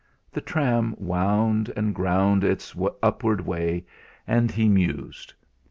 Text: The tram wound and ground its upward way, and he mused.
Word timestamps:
The 0.31 0.41
tram 0.41 0.95
wound 0.97 1.71
and 1.75 1.93
ground 1.93 2.43
its 2.43 2.75
upward 3.03 3.39
way, 3.41 3.85
and 4.25 4.49
he 4.49 4.67
mused. 4.67 5.31